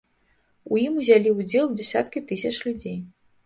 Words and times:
У 0.71 0.79
ім 0.85 0.97
узялі 1.03 1.35
ўдзел 1.37 1.67
дзясяткі 1.77 2.27
тысяч 2.35 2.55
людзей. 2.69 3.01